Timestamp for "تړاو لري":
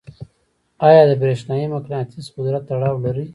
2.69-3.25